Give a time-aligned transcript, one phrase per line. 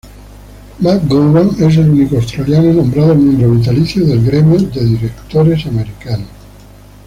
[0.79, 6.25] McGowan es el único australiano nombrado miembro vitalicio del Gremio de directores americanos.